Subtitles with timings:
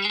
[0.00, 0.06] は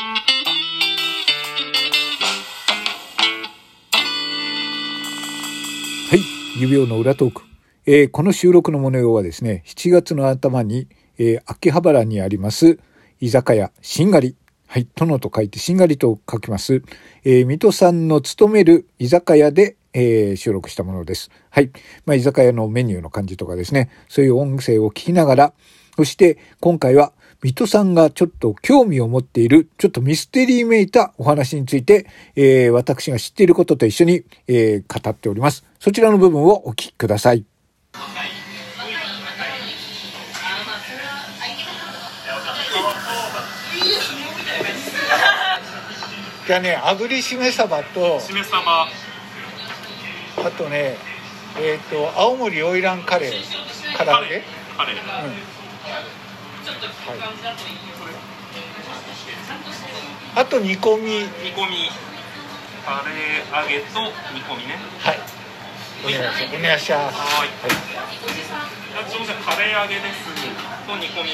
[6.15, 6.19] い
[6.62, 7.42] 指輪の裏トーク、
[7.88, 12.78] えー、この収録の模様はですね7月の頭に、えー、秋葉原にあります
[13.20, 14.36] 居酒屋しんがり
[14.67, 16.84] はい、殿と書いてしんがりと書きます。
[17.24, 21.32] えー、水戸さんの勤める居酒屋で、えー、収録したものです。
[21.50, 21.71] はい。
[22.06, 25.54] まあ、居酒屋のメニューの感じとかですね、そういう音声を聞きながら、
[25.96, 27.12] そして今回は
[27.42, 35.63] 水戸さんがちょっと興味を持っている、ちょっとミステリーめいたお話について、えー、私が知っていることと一緒に、えー、語っております。
[35.79, 37.45] そちらの部分をお聞きください。
[46.45, 48.90] じゃあね炙りしめ鯖としめ鯖あ
[50.57, 50.98] とね
[51.59, 53.31] えっ、ー、と青森オイランカレー。
[53.95, 54.41] 唐揚げ
[54.76, 55.29] カレー、うん。
[55.29, 56.18] はい、
[60.35, 61.03] あと煮込み。
[61.03, 61.89] 煮込み。
[62.85, 63.99] カレー揚げと
[64.34, 64.78] 煮込みね。
[65.00, 65.20] はい。
[66.02, 66.56] お願いします。
[66.56, 66.80] お願い。
[66.80, 70.30] しますはい、はい、すみませんカレー揚げです
[70.88, 71.30] と煮込み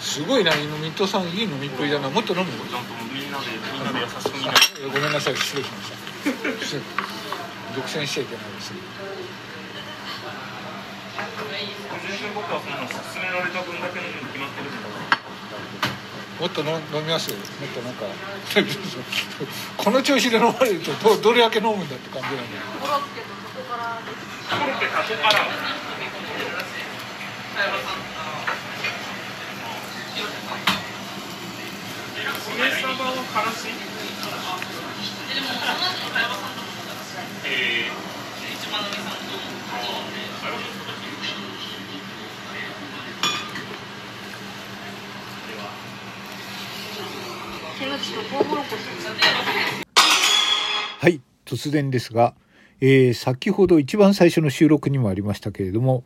[0.00, 2.52] すごいな飲みとさんいい飲みっぷりだなもっと飲む？
[2.68, 4.52] ちゃんとみんなでみんなで優しくみんな
[4.92, 5.96] ごめんなさい失礼しました
[7.74, 8.72] 独占しちゃいけないです。
[12.04, 14.78] 全然僕はその勧められた分だけ飲むに決まってるんだ
[16.40, 16.66] もっと飲
[17.02, 18.04] みますもっとなんか
[19.76, 25.93] この調子で飲まれるとどどれだけ飲むんだって感じなんだコロッケとタコからコロッケタコからしめ鯖はからしえー
[50.98, 52.34] はい、突然ですが、
[52.80, 56.04] えー、先ほど一番最初の収録にもありましたけれども、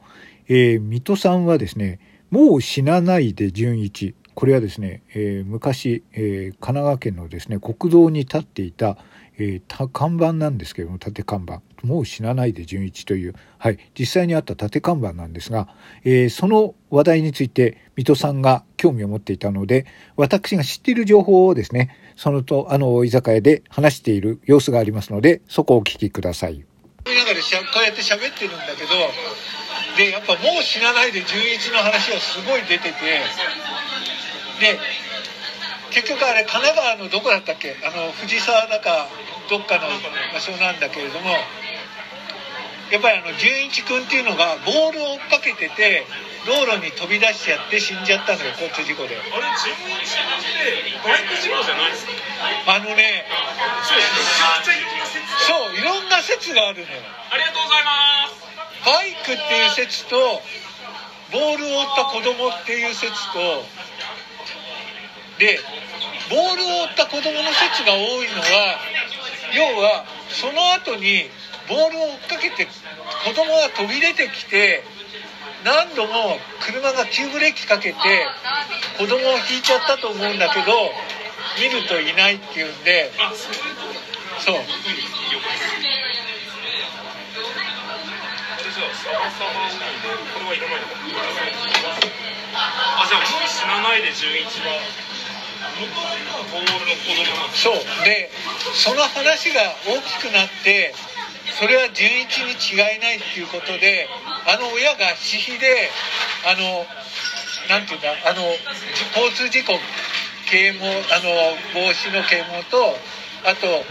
[0.48, 2.00] えー、水戸さんはですね、
[2.30, 4.14] もう死なないで純一。
[4.34, 8.96] これはですね、えー、昔、え神奈川県のですね、国道に立っていた、
[9.38, 15.68] えー、看板なんですけれども縦看板もう死なないで純一という、はい、実際にあった縦看板なんですが、
[16.04, 19.86] えー、その話題について水戸さんが興味を持っていたので
[20.16, 26.64] 私が知っている情報をですねそのとあの居酒屋で話している様子がありますのでそこをお聞きください。
[27.04, 28.88] こうやって喋ってるんだけど
[29.98, 32.94] でやっぱもう死なないで純一の話がすごい出てて。
[34.60, 34.78] で
[35.90, 37.74] 結局あれ神奈川のどこだったっけ？
[37.82, 39.08] あの藤沢だか
[39.50, 39.88] どっかの
[40.32, 41.30] 場所なんだけれども。
[42.90, 46.06] やっぱりあの純一君っていうのがボールを追っかけてて
[46.46, 49.12] 道路に飛び出しちゃって死んじゃったのよ交通事故で。
[49.12, 49.28] あれ
[49.60, 50.16] 純一っ
[50.96, 52.12] てバイク事故じゃないですか
[52.64, 53.28] あのね
[53.84, 57.04] そういろんな説があるのよ。
[57.30, 58.27] ありがとうございます
[58.88, 60.16] バイクっていう説と
[61.30, 63.38] ボールを追った子供っていう説と
[65.38, 65.60] で
[66.30, 68.80] ボールを追った子供の説が多いのは
[69.52, 71.28] 要はその後に
[71.68, 74.82] ボールを追っかけて子供が飛び出てきて
[75.64, 77.98] 何度も車が急ブレーキかけて
[78.96, 80.72] 子供をひいちゃったと思うんだけど
[81.60, 83.12] 見るといないっていうんで
[84.40, 84.56] そう。
[92.54, 94.80] あじゃあもう死なないで11は
[97.54, 98.04] そう。
[98.04, 98.30] で
[98.74, 100.94] その話が大きくなって
[101.58, 104.08] それは純一に違いないっていうことで
[104.46, 105.90] あの親が私費で
[106.46, 106.86] あの
[107.68, 108.42] なんていうんだあの
[109.16, 109.78] 交通事故
[110.50, 112.96] 啓蒙あの防止の啓蒙と
[113.44, 113.84] あと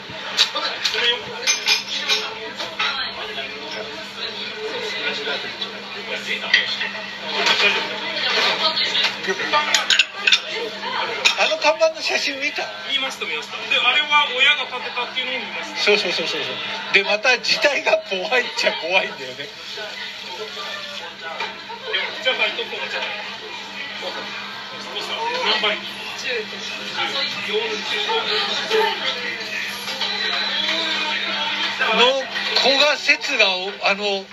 [11.39, 12.68] あの看板の写真見た？
[12.91, 13.56] 見ました見ました。
[13.69, 15.77] であれは親が建てたっていうのを見ました。
[15.79, 16.41] そうそうそうそう
[16.94, 19.47] でまた時代が怖いっちゃ怖いんだよね。
[22.24, 23.00] じゃあとこじゃ
[25.45, 25.77] 何倍
[31.95, 32.21] の
[32.62, 33.45] 子が説が
[33.83, 34.25] あの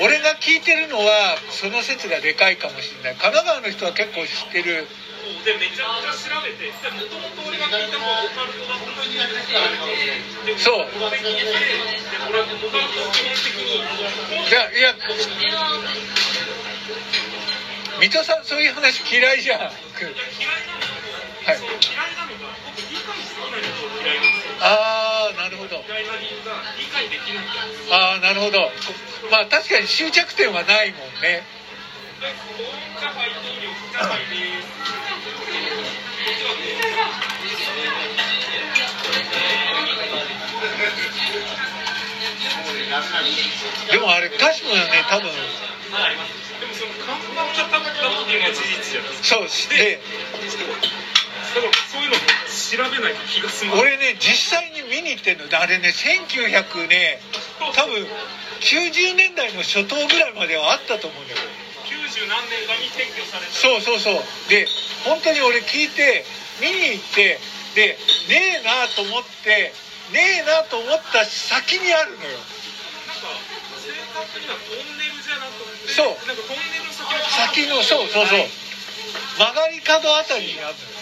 [0.00, 3.16] 俺が聞いてるのはその説がでかいかもしれない。
[3.16, 4.86] 神奈川の人は結構知ってる。
[5.44, 6.72] でめちゃくちゃ調べても
[7.04, 8.94] ともと俺が聞いたのはオカルトだった
[10.58, 10.86] そう。
[10.88, 10.94] で
[12.28, 13.76] 俺はオカルトを基本的に
[14.48, 14.94] いやいや
[18.00, 19.60] 水戸さんそういう話嫌いじゃん。
[19.60, 19.72] はい。
[19.98, 20.14] 嫌い
[22.16, 24.52] なのが僕理解できないことが嫌いなんですよ。
[24.60, 28.70] ああなるほど嫌いな理由が理解できないからですああなるほど。
[29.30, 31.42] まあ確かに終着点はないもんね。
[43.90, 45.30] でもあれ確かにね多分
[46.74, 50.00] その看板茶だったっていうのは事実じゃないですかそうで
[51.54, 53.82] だからそういうの調べないと気が済まない。
[53.82, 55.44] 俺ね実際に見に行ってんの。
[55.58, 57.20] あれね1900ね
[57.72, 58.06] 多分
[58.60, 61.40] 90年代の初頭ぐらいまではあったと思うんだよ。
[61.86, 63.52] 90何年かに撤去された。
[63.52, 64.24] そうそうそう。
[64.48, 64.66] で
[65.04, 66.24] 本当に俺聞いて
[66.60, 67.38] 見に行って
[67.74, 67.98] で
[68.28, 69.72] ねえなと思って
[70.12, 72.30] ねえなと思った先にあるのよ。
[73.06, 73.28] なんか
[73.80, 75.52] 正確にはトンネルじゃなく
[75.86, 76.26] てそう。
[76.26, 78.50] なんかトンネルの先の先のそうそうそうはい
[79.38, 80.98] 曲がり角あたりにあるのよ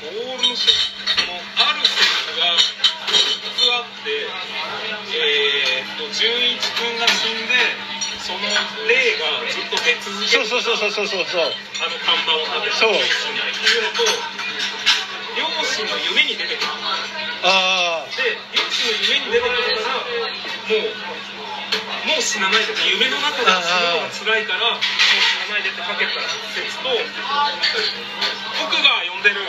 [0.00, 0.54] ボールの
[1.60, 1.92] ある選
[2.34, 2.56] 手が
[6.20, 7.56] 純一君が死んで
[8.20, 8.44] その
[8.84, 14.04] 霊がずっと出続けるそうそうそうそうそうそうそうあの看板を立てそうっていうのと
[15.32, 16.68] 両親の夢に出てくる。
[17.40, 20.92] ああで両親の夢に出てくるからもう
[22.04, 24.84] もう死なないでって夢の中で死ぬのが辛いからもう
[25.24, 26.20] 死なないでってかけた
[26.52, 26.92] 説と
[28.60, 29.40] 僕が呼んでる。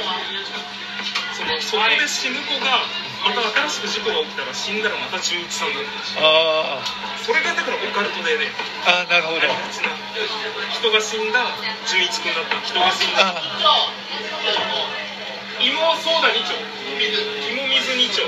[1.36, 2.86] そのそこで死ぬ子が
[3.24, 6.82] また新しく事故が起きたら死んだらまた純一さんだったあ
[7.22, 8.50] それがだからオカルトでね。
[8.86, 9.42] ああなるほど。
[9.42, 11.46] 人が死んだ
[11.86, 13.38] 純一君だった人が死んだ。
[13.38, 13.42] あ
[15.62, 16.58] 芋ソーダ2丁。
[16.98, 18.26] 芋水2丁。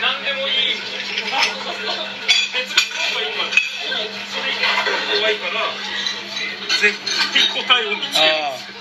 [0.00, 0.78] 何でもいい。
[2.54, 3.50] 別々の方がいいから
[5.18, 5.66] 怖いから
[6.80, 6.94] 絶
[7.32, 8.76] 対答えを見つけるああ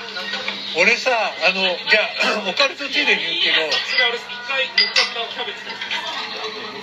[0.78, 5.76] 俺さあのじゃあ オカルトついでに言うけどそれあれ一回乗っかったキャベツです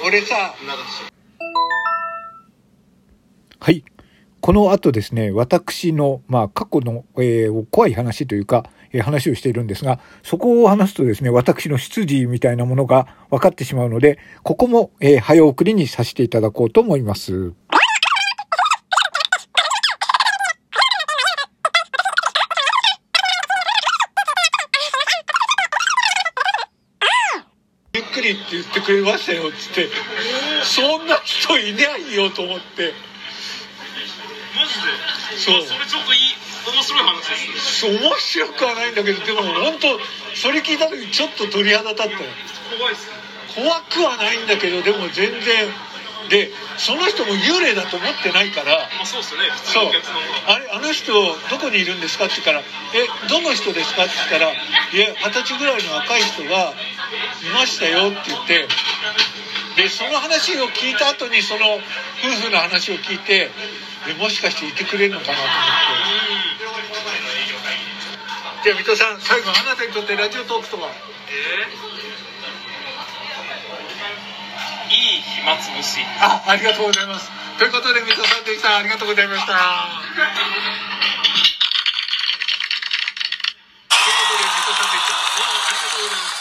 [0.05, 0.55] 俺さ
[3.61, 3.85] はい。
[4.41, 17.53] この後ですね、私の、まあ、過去の、えー怖い話というか、えー話をしているんですが、そこを話すとですね、私の出自みたいなものが分かってしまうので、ここも、えー早送りにさせていただこうと思います。
[28.12, 29.88] っくりって言ってくれましたよっつって
[30.62, 32.93] そんな人いないよと思って。
[34.55, 35.41] マジで？
[35.41, 35.62] そう。
[35.62, 36.20] あそれちょっといい
[36.73, 37.99] 面白い話ですね。
[37.99, 39.99] 面白くはないんだけどでも本当
[40.37, 42.19] それ聞いた時ちょっと鳥肌立ったよ。
[42.79, 43.12] 怖いっすね。
[43.55, 45.69] 怖くはないんだけどでも全然
[46.29, 49.51] でその人も幽霊だと思ってないからまあそうっすよね。
[49.51, 50.23] 普通そうのお客さんは
[50.55, 52.27] あれあの人どこにいるんですか？
[52.27, 52.61] って言うから
[52.95, 54.57] 「えどの人ですか?」って言ったら「い
[54.99, 56.73] や二十歳ぐらいの若い人が
[57.43, 58.69] いましたよ」って言って
[59.77, 61.81] でその話を聞いた後にその夫
[62.43, 63.51] 婦の話を聞いて
[64.06, 65.63] でもしかしていてくれるのかなと思って。
[68.65, 70.89] じゃあ水戸さん最後あなたにとってラジオトークとは？
[71.29, 72.02] えー？
[75.43, 79.58] 暇つぶしあありがとうございますということで水戸さんでしたありがとうございましたという
[84.15, 86.39] ことで水戸さんでしたどうもありがとうございまし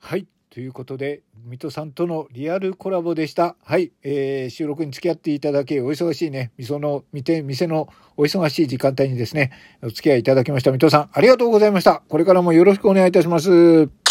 [0.00, 0.26] たはい。
[0.50, 3.56] ということで、水戸さんとのリアルコラボでした。
[3.64, 3.90] はい。
[4.04, 9.50] えー収録に付き合っていただき、お忙しいね、みその、見て、店のお忙しい時間帯にですね、
[9.82, 10.70] お付き合いいただきました。
[10.70, 12.02] 水戸さん、ありがとうございました。
[12.08, 14.05] これからもよろしくお願いいたします。